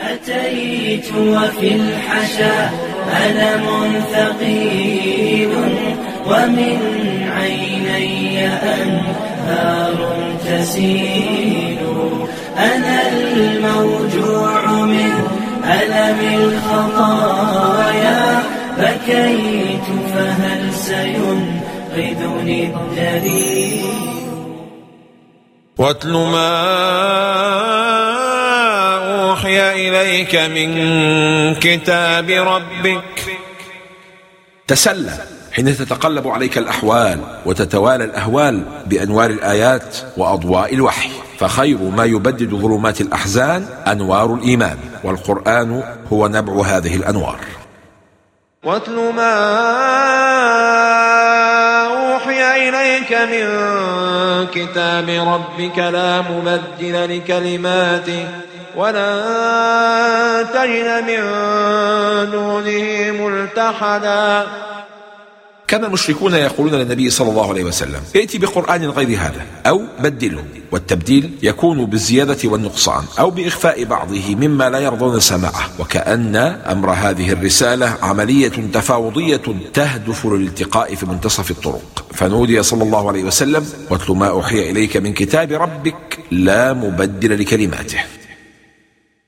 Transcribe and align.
أتيت 0.00 1.12
وفي 1.14 1.74
الحشا 1.74 2.70
ألم 3.26 3.66
ثقيل 4.12 5.48
ومن 6.26 6.78
عيني 7.36 8.46
أنهار 8.48 9.96
تسيل. 10.46 11.78
أنا 12.58 13.08
الموجوع 13.08 14.72
من 14.72 15.12
ألم 15.64 16.20
الخطايا 16.34 18.42
بكيت 18.78 19.86
فهل 20.14 20.74
سينقذني 20.74 22.74
الدليل؟ 22.74 23.84
واتل 25.78 26.12
ما 26.12 27.53
إليك 30.14 30.34
من 30.36 31.54
كتاب 31.54 32.30
ربك. 32.30 33.02
تسلى 34.66 35.18
حين 35.52 35.76
تتقلب 35.76 36.28
عليك 36.28 36.58
الأحوال 36.58 37.20
وتتوالى 37.46 38.04
الأهوال 38.04 38.62
بأنوار 38.86 39.30
الآيات 39.30 39.96
وأضواء 40.16 40.74
الوحي. 40.74 41.10
فخير 41.38 41.78
ما 41.78 42.04
يبدد 42.04 42.54
ظلمات 42.54 43.00
الأحزان 43.00 43.66
أنوار 43.86 44.34
الإيمان. 44.34 44.78
والقرآن 45.04 45.82
هو 46.12 46.28
نبع 46.28 46.66
هذه 46.66 46.96
الأنوار. 46.96 47.38
واتل 48.64 49.12
ما 49.16 49.34
أوحي 51.86 52.68
إليك 52.68 53.12
من 53.12 53.46
كتاب 54.46 55.08
ربك 55.08 55.78
لا 55.78 56.20
مبدل 56.20 57.16
لكلماته. 57.16 58.28
ولا 58.76 60.42
تجد 60.54 61.04
من 61.08 61.22
دونه 62.30 63.10
ملتحدا. 63.10 64.46
كان 65.68 65.84
المشركون 65.84 66.34
يقولون 66.34 66.74
للنبي 66.74 67.10
صلى 67.10 67.30
الله 67.30 67.48
عليه 67.48 67.64
وسلم 67.64 68.00
ائت 68.16 68.36
بقرآن 68.36 68.90
غير 68.90 69.08
هذا 69.08 69.42
أو 69.66 69.82
بدله 70.00 70.44
والتبديل 70.72 71.30
يكون 71.42 71.86
بالزيادة 71.86 72.36
والنقصان 72.44 73.04
أو 73.18 73.30
بإخفاء 73.30 73.84
بعضه 73.84 74.34
مما 74.34 74.70
لا 74.70 74.78
يرضون 74.78 75.20
سماعه 75.20 75.68
وكأن 75.78 76.36
أمر 76.70 76.90
هذه 76.90 77.32
الرسالة 77.32 77.96
عملية 78.02 78.48
تفاوضية 78.48 79.40
تهدف 79.74 80.26
للالتقاء 80.26 80.94
في 80.94 81.06
منتصف 81.06 81.50
الطرق. 81.50 82.04
فنودي 82.14 82.62
صلى 82.62 82.82
الله 82.82 83.08
عليه 83.08 83.24
وسلم 83.24 83.66
واتل 83.90 84.12
ما 84.12 84.28
أوحي 84.28 84.70
إليك 84.70 84.96
من 84.96 85.12
كتاب 85.12 85.52
ربك 85.52 86.18
لا 86.30 86.72
مبدل 86.72 87.40
لكلماته. 87.40 87.98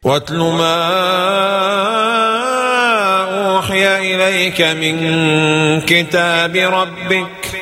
واتل 0.06 0.36
ما 0.38 0.76
أوحي 3.56 4.14
إليك 4.14 4.60
من 4.62 4.96
كتاب 5.80 6.56
ربك 6.56 7.55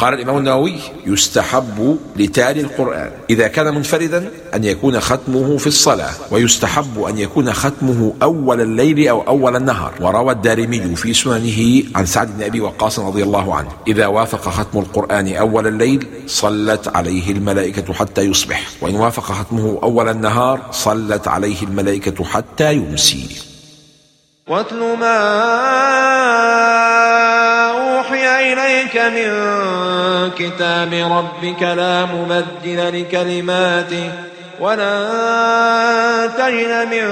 قال 0.00 0.14
الإمام 0.14 0.38
النووي 0.38 0.76
يستحب 1.06 1.98
لتالي 2.16 2.60
القرآن 2.60 3.10
إذا 3.30 3.48
كان 3.48 3.74
منفردا 3.74 4.30
أن 4.54 4.64
يكون 4.64 5.00
ختمه 5.00 5.56
في 5.56 5.66
الصلاة 5.66 6.10
ويستحب 6.30 7.02
أن 7.02 7.18
يكون 7.18 7.52
ختمه 7.52 8.12
أول 8.22 8.60
الليل 8.60 9.08
أو 9.08 9.20
أول 9.20 9.56
النهار. 9.56 9.92
وروى 10.00 10.32
الدارمي 10.32 10.96
في 10.96 11.14
سننه 11.14 11.82
عن 11.94 12.06
سعد 12.06 12.36
بن 12.36 12.42
أبي 12.42 12.60
وقاص 12.60 12.98
رضي 12.98 13.22
الله 13.22 13.54
عنه 13.54 13.68
إذا 13.88 14.06
وافق 14.06 14.48
ختم 14.48 14.78
القرآن 14.78 15.36
أول 15.36 15.66
الليل 15.66 16.06
صلت 16.26 16.88
عليه 16.96 17.32
الملائكة 17.32 17.92
حتى 17.92 18.22
يصبح 18.22 18.70
وإن 18.80 18.94
وافق 18.94 19.22
ختمه 19.22 19.78
أول 19.82 20.08
النهار 20.08 20.60
صلت 20.70 21.28
عليه 21.28 21.62
الملائكة 21.62 22.24
حتى 22.24 22.74
يمسي. 22.74 23.26
واتل 24.48 24.96
ما 25.00 25.20
أوحي 28.00 28.52
إليك 28.52 28.96
من 28.96 29.30
كتاب 30.30 30.92
ربك 30.94 31.62
لا 31.62 32.04
مبدل 32.04 33.00
لكلماته 33.00 34.10
ولا 34.60 36.26
تجد 36.38 36.88
من 36.92 37.04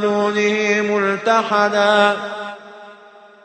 دونه 0.00 0.82
ملتحدا. 0.90 2.16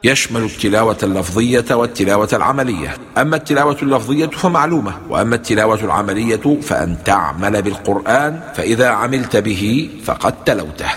يشمل 0.03 0.43
التلاوة 0.43 0.97
اللفظية 1.03 1.65
والتلاوة 1.71 2.29
العملية. 2.33 2.97
أما 3.17 3.35
التلاوة 3.35 3.77
اللفظية 3.81 4.27
فمعلومة 4.27 4.93
وأما 5.09 5.35
التلاوة 5.35 5.79
العملية 5.83 6.59
فأن 6.61 6.97
تعمل 7.05 7.61
بالقرآن 7.61 8.41
فإذا 8.55 8.89
عملت 8.89 9.37
به 9.37 9.89
فقد 10.05 10.43
تلوته. 10.45 10.91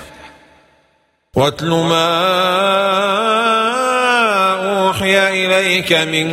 واتل 1.36 1.70
ما 1.70 3.43
أوحي 5.04 5.46
إليك 5.46 5.92
من 5.92 6.26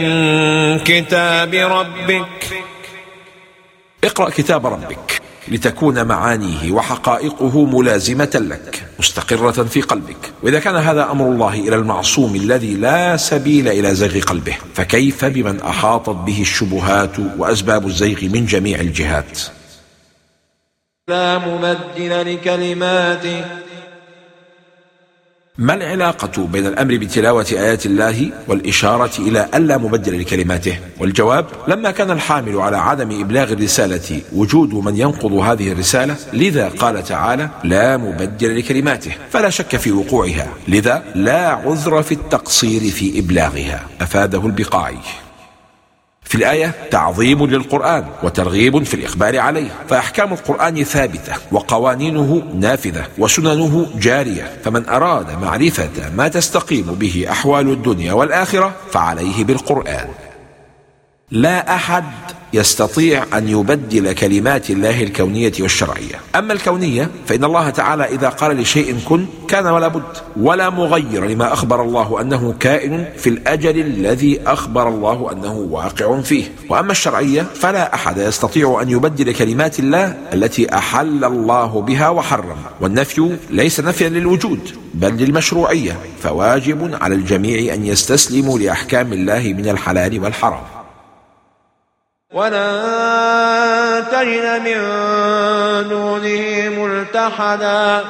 كتاب 0.80 1.54
ربك. 1.54 2.28
اقرأ 4.04 4.30
كتاب 4.30 4.66
ربك 4.68 5.22
لتكون 5.48 6.06
معانيه 6.06 6.72
وحقائقه 6.72 7.66
ملازمة 7.66 8.32
لك 8.36 8.84
مستقرة 9.00 9.64
في 9.64 9.82
قلبك. 9.82 10.34
وإذا 10.44 10.60
كان 10.60 10.76
هذا 10.76 11.12
أمر 11.12 11.26
الله 11.26 11.54
إلى 11.54 11.76
المعصوم 11.76 12.36
الذي 12.36 12.74
لا 12.74 13.18
سبيل 13.18 13.68
إلى 13.68 13.96
زيغ 13.96 14.24
قلبه 14.24 14.58
فكيف 14.74 15.26
بمن 15.26 15.62
أحاطت 15.62 16.10
به 16.10 16.42
الشبهات 16.42 17.20
وأسباب 17.38 17.88
الزيغ 17.88 18.24
من 18.24 18.46
جميع 18.46 18.80
الجهات؟ 18.80 19.40
لا 21.08 21.38
مبدل 21.38 22.34
لكلماته. 22.34 23.46
ما 25.58 25.74
العلاقة 25.74 26.48
بين 26.48 26.68
الأمر 26.68 26.98
بتلاوة 26.98 27.46
آيات 27.52 27.86
الله 27.86 28.32
والإشارة 28.48 29.12
إلى 29.20 29.50
ألا 29.56 29.78
مبدل 29.78 30.22
لكلماته؟ 30.22 30.80
والجواب 31.00 31.46
لما 31.68 31.92
كان 31.92 32.12
الحامل 32.12 32.58
على 32.58 32.78
عدم 32.78 33.22
إبلاغ 33.22 33.52
الرسالة 33.52 34.22
وجود 34.34 34.74
من 34.74 34.98
ينقض 34.98 35.34
هذه 35.34 35.72
الرسالة 35.72 36.16
لذا 36.34 36.70
قال 36.70 37.04
تعالى 37.04 37.50
لا 37.64 37.98
مبدل 37.98 38.60
لكلماته 38.60 39.12
فلا 39.32 39.50
شك 39.50 39.76
في 39.76 39.92
وقوعها 39.92 40.48
لذا 40.68 41.04
لا 41.16 41.48
عذر 41.48 42.04
في 42.04 42.12
التقصير 42.12 42.92
في 42.92 43.20
إبلاغها. 43.20 43.88
أفاده 44.02 44.46
البقاعي. 44.46 44.98
في 46.32 46.38
الآية 46.38 46.76
تعظيم 46.92 47.46
للقرآن 47.46 48.06
وترغيب 48.24 48.84
في 48.84 48.94
الإخبار 48.94 49.40
عليه 49.40 49.70
فأحكام 49.90 50.34
القرآن 50.34 50.84
ثابتة 50.84 51.34
وقوانينه 51.52 52.44
نافذة 52.56 53.06
وسننه 53.18 53.88
جارية 53.96 54.52
فمن 54.64 54.90
أراد 54.90 55.42
معرفة 55.42 55.90
ما 56.16 56.28
تستقيم 56.28 56.86
به 56.86 57.26
أحوال 57.30 57.70
الدنيا 57.72 58.14
والآخرة 58.14 58.74
فعليه 58.92 59.44
بالقرآن. 59.44 60.08
لا 61.32 61.76
أحد 61.76 62.04
يستطيع 62.54 63.26
أن 63.38 63.48
يبدل 63.48 64.12
كلمات 64.14 64.70
الله 64.70 65.04
الكونية 65.04 65.52
والشرعية. 65.60 66.16
أما 66.36 66.54
الكونية 66.54 67.10
فإن 67.28 67.44
الله 67.44 67.70
تعالى 67.70 68.06
إذا 68.06 68.30
قال 68.30 68.58
لشيء 68.58 69.00
كن 69.06 69.26
كان 69.48 69.68
ولا 69.68 69.88
بد 69.88 70.04
ولا 70.38 70.70
مغير 70.70 71.26
لما 71.26 71.54
أخبر 71.54 71.84
الله 71.84 72.22
أنه 72.22 72.54
كائن 72.60 73.06
في 73.18 73.30
الأجل 73.30 73.80
الذي 73.80 74.42
أخبر 74.48 74.90
الله 74.90 75.32
أنه 75.32 75.54
واقع 75.54 76.22
فيه. 76.22 76.44
وأما 76.70 76.92
الشرعية 76.92 77.42
فلا 77.42 77.94
أحد 77.94 78.18
يستطيع 78.18 78.80
أن 78.82 78.90
يبدل 78.90 79.34
كلمات 79.34 79.80
الله 79.80 80.18
التي 80.34 80.74
أحل 80.74 81.26
الله 81.26 81.82
بها 81.82 82.10
وحرم. 82.10 82.58
والنفي 82.82 83.38
ليس 83.50 83.80
نفيا 83.80 84.10
للوجود 84.10 84.60
بل 84.94 85.14
للمشروعية. 85.14 85.98
فواجب 86.24 86.98
على 87.02 87.16
الجميع 87.16 87.74
أن 87.74 87.86
يستسلموا 87.86 88.60
لأحكام 88.60 89.14
الله 89.14 89.54
من 89.58 89.70
الحلال 89.70 90.20
والحرام. 90.20 90.81
ولا 92.34 94.00
تجد 94.12 94.62
من 94.64 94.80
دونه 95.90 96.70
ملتحدا. 96.80 98.04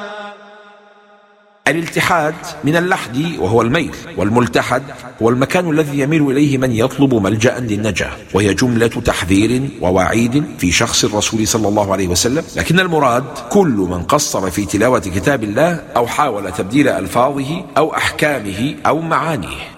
الالتحاد 1.68 2.34
من 2.64 2.76
اللحد 2.76 3.36
وهو 3.38 3.62
الميل 3.62 3.94
والملتحد 4.16 4.82
هو 5.22 5.28
المكان 5.28 5.70
الذي 5.70 5.98
يميل 5.98 6.30
إليه 6.30 6.58
من 6.58 6.72
يطلب 6.72 7.14
ملجأ 7.14 7.58
للنجاة 7.58 8.10
وهي 8.34 8.54
جملة 8.54 8.88
تحذير 8.88 9.68
ووعيد 9.80 10.44
في 10.58 10.72
شخص 10.72 11.04
الرسول 11.04 11.46
صلى 11.46 11.68
الله 11.68 11.92
عليه 11.92 12.08
وسلم. 12.08 12.44
لكن 12.56 12.80
المراد 12.80 13.24
كل 13.50 13.86
من 13.90 14.02
قصر 14.02 14.50
في 14.50 14.64
تلاوة 14.64 14.98
كتاب 14.98 15.44
الله 15.44 15.80
أو 15.96 16.06
حاول 16.06 16.52
تبديل 16.52 16.88
ألفاظه 16.88 17.64
أو 17.76 17.94
أحكامه 17.94 18.74
أو 18.86 19.00
معانيه. 19.00 19.71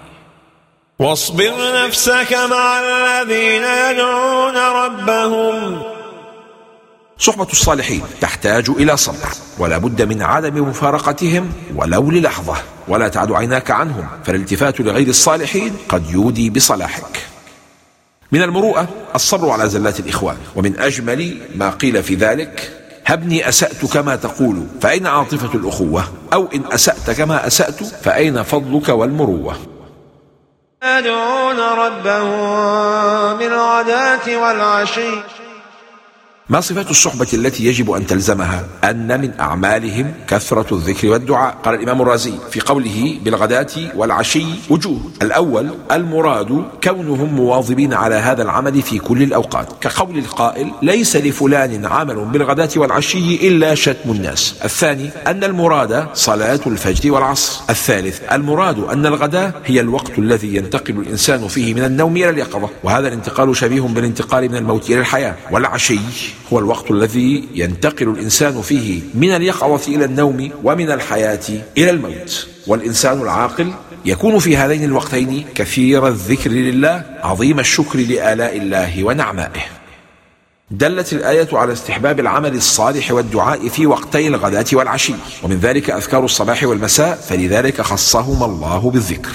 واصبر 0.98 1.84
نفسك 1.86 2.32
مع 2.50 2.80
الذين 2.80 3.62
يدعون 3.62 4.56
ربهم. 4.56 5.82
صحبة 7.18 7.46
الصالحين 7.52 8.02
تحتاج 8.20 8.70
إلى 8.70 8.96
صبر 8.96 9.28
ولا 9.58 9.78
بد 9.78 10.02
من 10.02 10.22
عدم 10.22 10.68
مفارقتهم 10.68 11.52
ولو 11.74 12.10
للحظة 12.10 12.56
ولا 12.88 13.08
تعد 13.08 13.32
عيناك 13.32 13.70
عنهم 13.70 14.08
فالالتفات 14.24 14.80
لغير 14.80 15.08
الصالحين 15.08 15.76
قد 15.88 16.10
يودي 16.10 16.50
بصلاحك. 16.50 17.26
من 18.32 18.42
المروءة 18.42 18.88
الصبر 19.14 19.50
على 19.50 19.68
زلات 19.68 20.00
الإخوان 20.00 20.36
ومن 20.56 20.78
أجمل 20.78 21.38
ما 21.54 21.70
قيل 21.70 22.02
في 22.02 22.14
ذلك 22.14 22.70
هبني 23.06 23.48
أسأت 23.48 23.84
كما 23.92 24.16
تقول 24.16 24.66
فأين 24.80 25.06
عاطفة 25.06 25.54
الأخوة 25.58 26.04
أو 26.32 26.48
إن 26.54 26.62
أسأت 26.72 27.10
كما 27.10 27.46
أسأت 27.46 27.84
فأين 27.84 28.42
فضلك 28.42 28.88
والمروة؟ 28.88 29.73
يدعون 30.84 31.60
ربهم 31.60 33.36
بالغداة 33.38 34.36
والعشي. 34.36 35.10
ما 36.48 36.60
صفة 36.60 36.90
الصحبة 36.90 37.26
التي 37.34 37.66
يجب 37.66 37.90
أن 37.90 38.06
تلزمها؟ 38.06 38.66
أن 38.84 39.20
من 39.20 39.30
أعمالهم 39.40 40.12
كثرة 40.28 40.74
الذكر 40.74 41.08
والدعاء. 41.08 41.56
قال 41.64 41.74
الإمام 41.74 42.02
الرازي 42.02 42.32
في 42.50 42.60
قوله 42.60 43.18
بالغداة 43.24 43.66
والعشي 43.96 44.44
وجوه. 44.70 45.00
الأول 45.22 45.70
المراد 45.92 46.64
كونهم 46.84 47.34
مواظبين 47.34 47.94
على 47.94 48.14
هذا 48.14 48.42
العمل 48.42 48.82
في 48.82 48.98
كل 48.98 49.22
الأوقات. 49.22 49.68
كقول 49.80 50.18
القائل 50.18 50.70
ليس 50.82 51.16
لفلان 51.16 51.86
عمل 51.86 52.24
بالغداة 52.24 52.68
والعشي 52.76 53.48
إلا 53.48 53.74
شتم 53.74 54.10
الناس. 54.10 54.54
الثاني 54.64 55.10
أن 55.26 55.44
المراد 55.44 56.06
صلاة 56.14 56.60
الفجر 56.66 57.12
والعصر. 57.12 57.60
الثالث 57.70 58.20
المراد 58.32 58.78
أن 58.78 59.06
الغداة 59.06 59.52
هي 59.64 59.80
الوقت 59.80 60.18
الذي 60.18 60.56
ينتقل 60.56 60.98
الإنسان 60.98 61.48
فيه 61.48 61.74
من 61.74 61.84
النوم 61.84 62.16
إلى 62.16 62.30
اليقظة. 62.30 62.70
وهذا 62.82 63.08
الانتقال 63.08 63.56
شبيه 63.56 63.80
بالانتقال 63.80 64.48
من 64.48 64.56
الموت 64.56 64.90
إلى 64.90 65.00
الحياة. 65.00 65.34
والعشي 65.50 65.98
هو 66.52 66.58
الوقت 66.58 66.90
الذي 66.90 67.48
ينتقل 67.54 68.08
الإنسان 68.08 68.62
فيه 68.62 69.00
من 69.14 69.30
اليقظة 69.30 69.94
إلى 69.94 70.04
النوم 70.04 70.50
ومن 70.64 70.90
الحياة 70.90 71.40
إلى 71.78 71.90
الموت. 71.90 72.46
والإنسان 72.66 73.20
العاقل 73.20 73.72
يكون 74.04 74.38
في 74.38 74.56
هذين 74.56 74.84
الوقتين 74.84 75.44
كثير 75.54 76.08
الذكر 76.08 76.50
لله 76.50 77.04
عظيم 77.22 77.60
الشكر 77.60 77.98
لآلاء 77.98 78.56
الله 78.56 79.04
ونعمائه. 79.04 79.62
دلت 80.70 81.12
الآية 81.12 81.48
على 81.52 81.72
استحباب 81.72 82.20
العمل 82.20 82.54
الصالح 82.54 83.12
والدعاء 83.12 83.68
في 83.68 83.86
وقتي 83.86 84.28
الغداة 84.28 84.64
والعشي 84.72 85.14
ومن 85.42 85.56
ذلك 85.58 85.90
أذكار 85.90 86.24
الصباح 86.24 86.62
والمساء 86.64 87.16
فلذلك 87.16 87.80
خصهما 87.80 88.46
الله 88.46 88.90
بالذكر. 88.90 89.32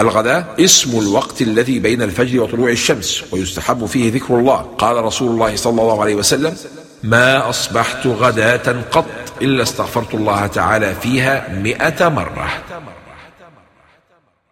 الغداء 0.00 0.54
اسم 0.60 0.98
الوقت 0.98 1.42
الذي 1.42 1.78
بين 1.78 2.02
الفجر 2.02 2.42
وطلوع 2.42 2.70
الشمس 2.70 3.24
ويستحب 3.32 3.86
فيه 3.86 4.12
ذكر 4.12 4.38
الله. 4.38 4.56
قال 4.78 5.04
رسول 5.04 5.30
الله 5.30 5.56
صلى 5.56 5.82
الله 5.82 6.00
عليه 6.00 6.14
وسلم 6.14 6.56
ما 7.02 7.50
أصبحت 7.50 8.06
غداة 8.06 8.82
قط 8.90 9.06
إلا 9.42 9.62
استغفرت 9.62 10.14
الله 10.14 10.46
تعالى 10.46 10.94
فيها 10.94 11.48
مئة 11.48 12.08
مرة. 12.08 12.48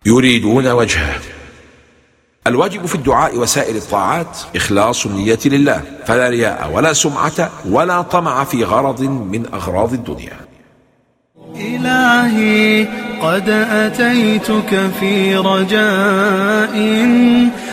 يريدون 0.06 0.66
وجهه. 0.66 1.20
الواجب 2.46 2.87
في 2.87 2.94
الدعاء 2.94 3.38
وسائر 3.38 3.76
الطاعات 3.76 4.38
إخلاص 4.56 5.06
النية 5.06 5.38
لله 5.44 5.82
فلا 6.06 6.28
رياء 6.28 6.70
ولا 6.72 6.93
سمعة 6.93 7.50
ولا 7.69 8.02
طمع 8.02 8.44
في 8.44 8.64
غرض 8.64 9.00
من 9.02 9.46
أغراض 9.54 9.93
الدنيا. 9.93 10.37
إلهي 11.56 12.88
قد 13.23 13.49
أتيتك 13.71 14.91
في 15.01 15.37
رجاء 15.37 16.77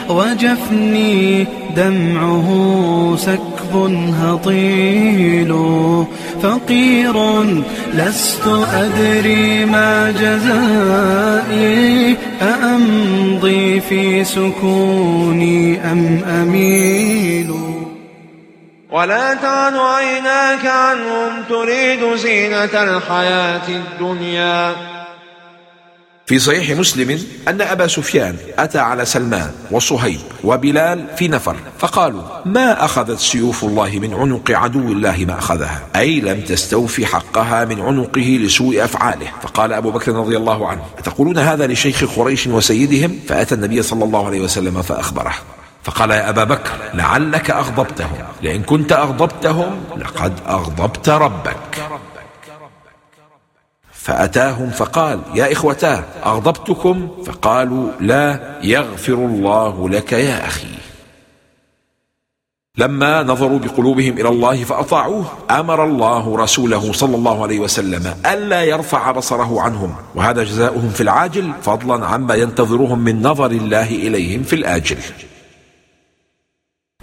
وجفني 0.10 1.48
دمعه 1.76 2.50
سكب 3.18 3.76
هطيل 4.22 5.56
فقير 6.44 7.44
لست 7.94 8.48
أدري 8.74 9.66
ما 9.66 10.12
جزائي 10.12 12.18
أأمضي 12.42 13.80
في 13.80 14.24
سكوني 14.24 15.92
أم 15.92 16.22
أميل 16.24 17.52
ولا 18.92 19.34
تعد 19.34 19.74
عيناك 19.76 20.66
عنهم 20.66 21.44
تريد 21.50 22.16
زينة 22.16 22.84
الحياة 22.84 23.68
الدنيا. 23.70 24.93
في 26.26 26.40
صحيح 26.40 26.78
مسلم 26.78 27.20
أن 27.48 27.62
أبا 27.62 27.88
سفيان 27.88 28.36
أتى 28.58 28.80
على 28.80 29.06
سلمان 29.06 29.52
وصهيب 29.72 30.20
وبلال 30.44 31.06
في 31.18 31.28
نفر 31.28 31.56
فقالوا 31.80 32.22
ما 32.46 32.86
أخذت 32.86 33.20
سيوف 33.20 33.64
الله 33.64 34.00
من 34.00 34.14
عنق 34.14 34.52
عدو 34.52 34.92
الله 34.92 35.26
ما 35.28 35.40
أخذها؟ 35.40 35.82
أي 35.96 36.22
لم 36.22 36.42
تستوفي 36.42 37.06
حقها 37.06 37.66
من 37.66 37.82
عنقه 37.82 38.40
لسوء 38.42 38.84
أفعاله؟ 38.84 39.28
فقال 39.42 39.74
أبو 39.74 39.92
بكر 39.92 40.12
رضي 40.12 40.38
الله 40.38 40.68
عنه 40.68 40.82
أتقولون 40.98 41.38
هذا 41.38 41.68
لشيخ 41.68 42.04
قريش 42.20 42.48
وسيدهم؟ 42.48 43.20
فأتى 43.28 43.56
النبي 43.56 43.82
صلى 43.82 44.04
الله 44.04 44.26
عليه 44.26 44.40
وسلم 44.40 44.82
فأخبره 44.82 45.34
فقال 45.84 46.12
يا 46.12 46.30
أبا 46.30 46.44
بكر 46.44 46.72
لعلك 46.94 47.52
أغضبتهم 47.52 48.18
لئن 48.42 48.64
كنت 48.64 48.92
أغضبتهم 48.92 49.84
لقد 49.98 50.34
أغضبت 50.48 51.10
ربك. 51.10 51.78
فأتاهم 54.04 54.70
فقال 54.70 55.20
يا 55.36 55.52
إخوتاه 55.52 56.04
أغضبتكم؟ 56.26 57.08
فقالوا 57.26 57.92
لا 58.00 58.60
يغفر 58.64 59.14
الله 59.14 59.90
لك 59.90 60.14
يا 60.14 60.48
أخي. 60.48 60.68
لما 62.78 63.24
نظروا 63.24 63.60
بقلوبهم 63.60 64.14
إلى 64.18 64.30
الله 64.30 64.64
فأطاعوه 64.64 65.26
أمر 65.52 65.86
الله 65.86 66.38
رسوله 66.38 66.94
صلى 66.94 67.16
الله 67.16 67.44
عليه 67.44 67.60
وسلم 67.60 68.16
ألا 68.26 68.64
يرفع 68.64 69.12
بصره 69.12 69.62
عنهم 69.62 69.96
وهذا 70.16 70.44
جزاؤهم 70.44 70.90
في 70.90 71.02
العاجل 71.02 71.52
فضلا 71.62 72.06
عما 72.06 72.36
ينتظرهم 72.36 73.00
من 73.00 73.22
نظر 73.22 73.52
الله 73.52 73.90
إليهم 73.90 74.44
في 74.44 74.56
الآجل. 74.56 74.98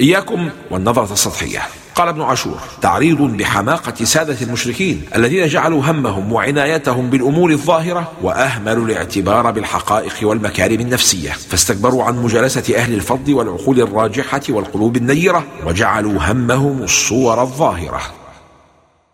إياكم 0.00 0.50
والنظرة 0.70 1.12
السطحية. 1.12 1.62
قال 2.00 2.08
ابن 2.08 2.22
عاشور 2.22 2.58
تعريض 2.82 3.22
بحماقة 3.22 4.04
سادة 4.04 4.36
المشركين 4.42 5.04
الذين 5.16 5.46
جعلوا 5.46 5.82
همهم 5.82 6.32
وعنايتهم 6.32 7.10
بالأمور 7.10 7.50
الظاهرة 7.50 8.12
وأهملوا 8.22 8.86
الاعتبار 8.86 9.50
بالحقائق 9.50 10.14
والمكارم 10.22 10.80
النفسية. 10.80 11.30
فاستكبروا 11.30 12.04
عن 12.04 12.22
مجالسة 12.22 12.76
أهل 12.76 12.94
الفضل 12.94 13.34
والعقول 13.34 13.80
الراجحة 13.80 14.40
والقلوب 14.48 14.96
النيرة 14.96 15.44
وجعلوا 15.66 16.20
همهم 16.20 16.82
الصور 16.82 17.42
الظاهرة. 17.42 18.00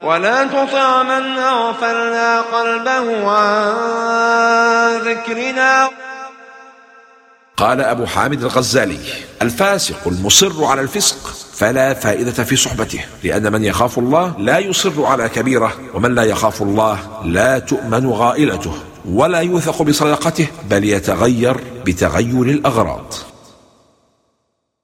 ولا 0.03 0.45
تطع 0.45 1.03
من 1.03 1.39
أغفلنا 1.39 2.41
قلبه 2.41 3.31
عن 3.31 3.75
ذكرنا. 5.01 6.06
قال 7.57 7.81
أبو 7.81 8.07
حامد 8.07 8.43
الغزالي 8.43 8.99
الفاسق 9.43 10.09
المصر 10.09 10.65
على 10.65 10.81
الفسق 10.81 11.17
فلا 11.53 11.95
فائدة 11.95 12.45
في 12.45 12.57
صحبته 12.57 13.05
لأن 13.25 13.53
من 13.53 13.65
يخاف 13.65 13.99
الله 13.99 14.35
لا 14.39 14.59
يصر 14.59 15.05
على 15.05 15.29
كبيرة 15.29 15.75
ومن 15.95 16.15
لا 16.15 16.23
يخاف 16.23 16.63
الله 16.63 16.99
لا 17.25 17.59
تؤمن 17.59 18.07
غائلته 18.07 18.75
ولا 19.09 19.41
يوثق 19.41 19.83
بصدقته 19.83 20.47
بل 20.71 20.85
يتغير 20.85 21.57
بتغير 21.87 22.43
الأغراض. 22.43 23.15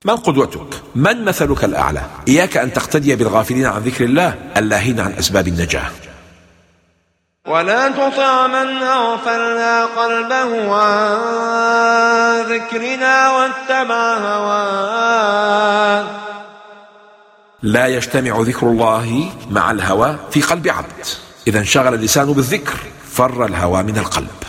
من 0.04 0.16
قدوتك؟ 0.16 0.82
من 0.94 1.24
مثلك 1.24 1.64
الأعلى؟ 1.64 2.06
إياك 2.28 2.56
أن 2.56 2.72
تقتدي 2.72 3.16
بالغافلين 3.16 3.66
عن 3.66 3.82
ذكر 3.82 4.04
الله 4.04 4.34
اللاهين 4.56 5.00
عن 5.00 5.12
أسباب 5.12 5.48
النجاة. 5.48 5.90
ولا 7.46 7.88
تطع 7.88 8.46
من 8.46 8.82
أغفلنا 8.82 9.84
قلبه 9.84 10.74
عن 10.74 12.40
ذكرنا 12.40 13.30
واتبع 13.30 14.14
هواه. 14.14 16.04
لا 17.62 17.86
يجتمع 17.86 18.40
ذكر 18.40 18.66
الله 18.66 19.30
مع 19.50 19.70
الهوى 19.70 20.16
في 20.30 20.42
قلب 20.42 20.68
عبد. 20.68 21.06
إذا 21.46 21.58
انشغل 21.58 21.94
اللسان 21.94 22.32
بالذكر 22.32 22.78
فر 23.12 23.44
الهوى 23.44 23.82
من 23.82 23.98
القلب. 23.98 24.42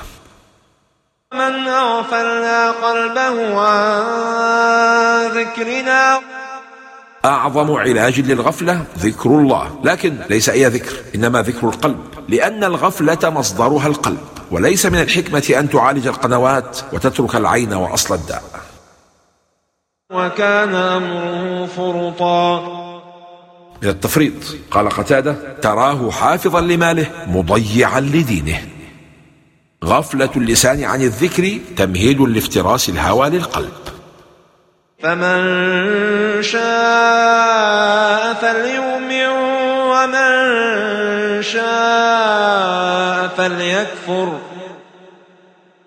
من 1.34 1.68
أغفلنا 1.68 2.72
قلبه 2.72 3.62
عن 3.62 5.28
ذكرنا 5.28 6.20
أعظم 7.26 7.72
علاج 7.72 8.20
للغفلة 8.20 8.86
ذكر 8.98 9.30
الله 9.30 9.80
لكن 9.84 10.18
ليس 10.30 10.50
أي 10.50 10.66
ذكر 10.66 10.94
إنما 11.16 11.42
ذكر 11.42 11.68
القلب 11.70 12.00
لأن 12.30 12.64
الغفلة 12.64 13.30
مصدرها 13.30 13.88
القلب 13.88 14.18
وليس 14.52 14.86
من 14.86 15.02
الحكمة 15.02 15.56
أن 15.60 15.70
تعالج 15.70 16.08
القنوات 16.08 16.80
وتترك 16.94 17.36
العين 17.36 17.74
وأصل 17.74 18.16
الداء. 18.16 18.44
وكان 20.14 20.76
أمره 20.76 21.66
فرطا. 21.66 22.60
من 23.84 23.90
التفريط 23.90 24.34
قال 24.72 24.90
قتادة 24.90 25.36
تراه 25.62 26.12
حافظا 26.12 26.62
لماله 26.62 27.08
مضيعا 27.28 28.00
لدينه. 28.00 28.62
غفلة 29.86 30.30
اللسان 30.38 30.84
عن 30.84 31.02
الذكر 31.02 31.60
تمهيد 31.78 32.22
لافتراس 32.22 32.90
الهوى 32.90 33.30
للقلب. 33.30 33.83
فمن 35.04 36.44
شاء 36.44 38.34
فليؤمن 38.34 39.28
ومن 39.92 40.32
شاء 41.42 43.28
فليكفر. 43.38 44.40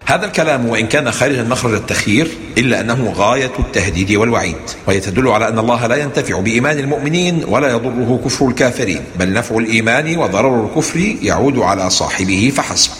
هذا 0.07 0.27
الكلام 0.27 0.69
وإن 0.69 0.87
كان 0.87 1.11
خارجا 1.13 1.43
مخرج 1.43 1.73
التخيير 1.73 2.29
إلا 2.59 2.81
أنه 2.81 3.13
غاية 3.17 3.53
التهديد 3.59 4.13
والوعيد 4.13 4.57
وهي 4.87 5.01
تدل 5.01 5.29
على 5.29 5.49
أن 5.49 5.59
الله 5.59 5.87
لا 5.87 5.97
ينتفع 5.97 6.41
بإيمان 6.41 6.79
المؤمنين 6.79 7.45
ولا 7.49 7.69
يضره 7.69 8.21
كفر 8.25 8.49
الكافرين 8.49 9.05
بل 9.19 9.33
نفع 9.33 9.57
الإيمان 9.57 10.19
وضرر 10.19 10.67
الكفر 10.67 10.99
يعود 11.23 11.59
على 11.59 11.91
صاحبه 11.91 12.53
فحسب. 12.57 12.91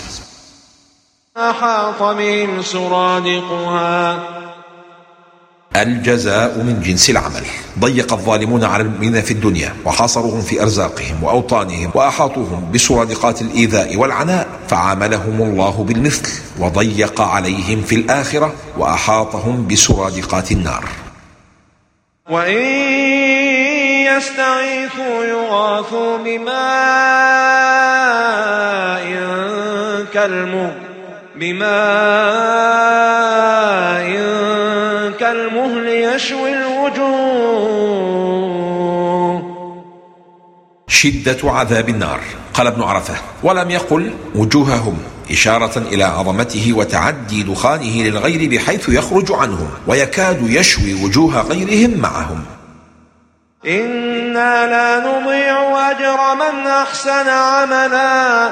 أحاط 1.37 2.03
بهم 2.03 2.63
سرادقها. 2.63 4.36
الجزاء 5.83 6.59
من 6.59 6.83
جنس 6.85 7.11
العمل. 7.11 7.45
ضيق 7.79 8.13
الظالمون 8.13 8.65
على 8.65 8.83
المؤمنين 8.83 9.23
في 9.23 9.31
الدنيا 9.31 9.75
وحاصروهم 9.85 10.41
في 10.41 10.63
أرزاقهم 10.63 11.25
وأوطانهم 11.25 11.91
وأحاطوهم 11.95 12.73
بسرادقات 12.73 13.43
الإيذاء 13.43 13.97
والعناء 13.97 14.49
فعاملهم 14.69 15.43
الله 15.43 15.85
بالمثل 15.89 16.29
وضيق 16.59 17.21
عليهم 17.21 17.83
في 17.83 17.95
الآخرة 17.95 18.55
وأحاطهم 18.79 19.67
بسرادقات 19.67 20.53
النار. 20.53 20.85
وإن 22.31 22.63
يستغيثوا 24.11 25.25
يغاثوا 25.25 26.19
بماء 26.19 26.57
كالمهل 30.15 30.73
بماء 31.37 32.77
كالمهل 35.27 35.89
يشوي 35.89 36.53
الوجوه. 36.53 37.07
شدة 40.89 41.51
عذاب 41.51 41.89
النار. 41.89 42.21
قال 42.55 42.67
ابن 42.67 42.83
عرفة 42.83 43.15
ولم 43.43 43.71
يقل 43.71 44.15
وجوههم 44.35 44.99
إشارة 45.31 45.79
إلى 45.79 46.05
عظمته 46.05 46.73
وتعدي 46.77 47.43
دخانه 47.43 48.03
للغير 48.03 48.51
بحيث 48.51 48.89
يخرج 48.89 49.33
عنهم 49.33 49.69
ويكاد 49.87 50.51
يشوي 50.51 51.05
وجوه 51.05 51.41
غيرهم 51.41 52.01
معهم. 52.01 52.45
إنا 53.67 54.67
لا 54.67 54.99
نضيع 55.01 55.91
أجر 55.91 56.35
من 56.35 56.67
أحسن 56.67 57.29
عملا. 57.29 58.51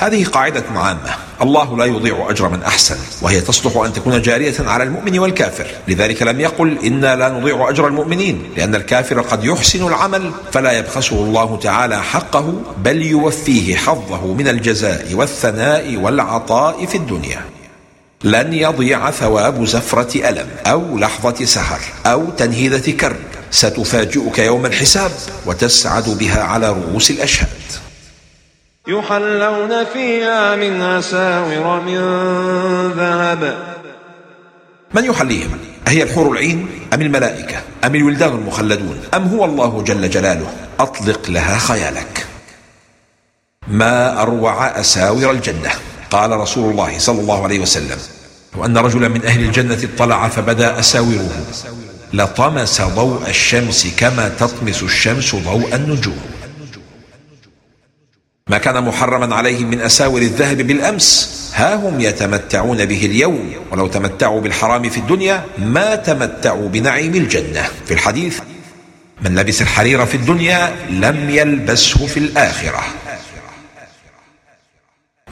هذه 0.00 0.24
قاعدة 0.24 0.64
عامة. 0.74 1.14
الله 1.42 1.76
لا 1.76 1.84
يضيع 1.84 2.30
أجر 2.30 2.48
من 2.48 2.62
أحسن 2.62 2.96
وهي 3.22 3.40
تصلح 3.40 3.76
أن 3.76 3.92
تكون 3.92 4.22
جارية 4.22 4.54
على 4.60 4.84
المؤمن 4.84 5.18
والكافر. 5.18 5.66
لذلك 5.88 6.22
لم 6.22 6.40
يقل 6.40 6.78
إنا 6.84 7.16
لا 7.16 7.28
نضيع 7.28 7.70
أجر 7.70 7.86
المؤمنين 7.86 8.50
لأن 8.56 8.74
الكافر 8.74 9.20
قد 9.20 9.44
يحسن 9.44 9.86
العمل 9.86 10.32
فلا 10.52 10.72
يبخسه 10.72 11.16
الله 11.16 11.58
تعالى 11.62 12.02
حقه 12.02 12.54
بل 12.78 13.02
يوفيه 13.02 13.76
حظه 13.76 14.26
من 14.26 14.48
الجزاء 14.48 15.14
والثناء 15.14 15.96
والعطاء 15.96 16.86
في 16.86 16.94
الدنيا. 16.94 17.40
لن 18.24 18.52
يضيع 18.52 19.10
ثواب 19.10 19.64
زفرة 19.64 20.28
ألم 20.28 20.48
أو 20.66 20.98
لحظة 20.98 21.44
سهر 21.44 21.80
أو 22.06 22.24
تنهيدة 22.30 22.92
كرب. 22.92 23.16
ستفاجئك 23.50 24.38
يوم 24.38 24.66
الحساب 24.66 25.10
وتسعد 25.46 26.18
بها 26.18 26.42
على 26.42 26.68
رؤوس 26.68 27.10
الأشهاد. 27.10 27.87
يحلون 28.88 29.84
فيها 29.92 30.56
من 30.56 30.80
أساور 30.80 31.80
من 31.80 31.98
ذهب. 32.96 33.58
من 34.94 35.04
يحليهم؟ 35.04 35.58
أهي 35.88 36.02
الحور 36.02 36.32
العين 36.32 36.68
أم 36.94 37.02
الملائكة؟ 37.02 37.56
أم 37.84 37.94
الولدان 37.94 38.32
المخلدون؟ 38.32 39.00
أم 39.14 39.28
هو 39.28 39.44
الله 39.44 39.82
جل 39.82 40.10
جلاله؟ 40.10 40.52
أطلق 40.80 41.30
لها 41.30 41.58
خيالك. 41.58 42.26
ما 43.68 44.22
أروع 44.22 44.80
أساور 44.80 45.30
الجنة؟ 45.30 45.70
قال 46.10 46.30
رسول 46.30 46.70
الله 46.70 46.98
صلى 46.98 47.20
الله 47.20 47.42
عليه 47.44 47.58
وسلم 47.60 47.98
وأن 48.56 48.78
رجلا 48.78 49.08
من 49.08 49.24
أهل 49.24 49.40
الجنة 49.40 49.88
اطلع 49.94 50.28
فبدا 50.28 50.78
أساوره. 50.78 51.46
لطمس 52.12 52.82
ضوء 52.82 53.28
الشمس 53.28 53.86
كما 53.96 54.28
تطمس 54.28 54.82
الشمس 54.82 55.34
ضوء 55.34 55.74
النجوم. 55.74 56.37
ما 58.48 58.58
كان 58.58 58.84
محرما 58.84 59.34
عليهم 59.34 59.70
من 59.70 59.80
أساور 59.80 60.22
الذهب 60.22 60.56
بالأمس. 60.56 61.38
ها 61.54 61.74
هم 61.74 62.00
يتمتعون 62.00 62.84
به 62.84 63.06
اليوم. 63.06 63.52
ولو 63.70 63.86
تمتعوا 63.86 64.40
بالحرام 64.40 64.88
في 64.88 64.98
الدنيا 64.98 65.44
ما 65.58 65.94
تمتعوا 65.94 66.68
بنعيم 66.68 67.14
الجنة. 67.14 67.68
في 67.86 67.94
الحديث 67.94 68.38
من 69.22 69.34
لبس 69.34 69.62
الحرير 69.62 70.06
في 70.06 70.14
الدنيا 70.14 70.74
لم 70.90 71.30
يلبسه 71.30 72.06
في 72.06 72.16
الآخرة. 72.16 72.84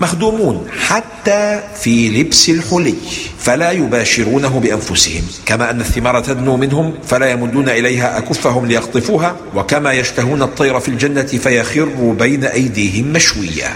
مخدومون 0.00 0.68
حتى 0.86 1.62
في 1.80 2.08
لبس 2.08 2.48
الحلي 2.48 2.94
فلا 3.38 3.70
يباشرونه 3.70 4.60
بأنفسهم. 4.60 5.22
كما 5.46 5.70
أن 5.70 5.80
الثمار 5.80 6.20
تدنو 6.20 6.56
منهم 6.56 6.94
فلا 7.06 7.30
يمدون 7.30 7.68
إليها 7.68 8.18
أكفهم 8.18 8.66
ليقطفوها 8.66 9.36
وكما 9.54 9.92
يشتهون 9.92 10.42
الطير 10.42 10.80
في 10.80 10.88
الجنة 10.88 11.22
فيخر 11.22 11.84
بين 12.18 12.44
أيديهم 12.44 13.12
مشويا. 13.12 13.72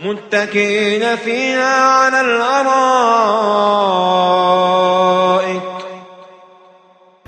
متكئين 0.00 1.16
فيها 1.16 1.74
على 1.74 2.20
الأرائك. 2.20 2.74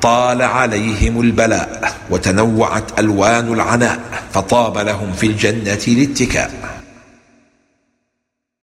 طال 0.03 0.43
عليهم 0.43 1.21
البلاء 1.21 1.95
وتنوعت 2.11 2.99
ألوان 2.99 3.53
العناء 3.53 4.01
فطاب 4.33 4.79
لهم 4.79 5.13
في 5.13 5.27
الجنة 5.27 5.79
الاتكاء 5.89 6.76